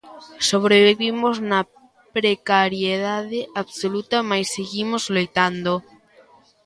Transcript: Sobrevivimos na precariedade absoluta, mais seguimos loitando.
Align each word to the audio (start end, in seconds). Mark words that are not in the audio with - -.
Sobrevivimos 0.49 1.35
na 1.51 1.59
precariedade 2.17 3.39
absoluta, 3.61 4.17
mais 4.29 4.45
seguimos 4.55 5.03
loitando. 5.15 5.73